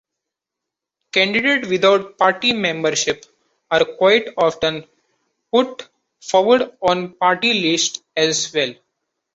Candidates 1.11 1.67
without 1.67 2.17
party 2.17 2.53
membership 2.53 3.23
are 3.69 3.85
quite 3.85 4.29
often 4.35 4.83
put 5.53 5.89
forward 6.19 6.75
on 6.81 7.13
party 7.13 7.53
lists 7.53 8.01
as 8.17 8.51
well. 8.51 8.73